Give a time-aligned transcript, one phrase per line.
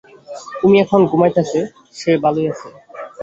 [0.63, 2.67] উমি এখন ঘুমাইতেছে–সে ভালোই আছে।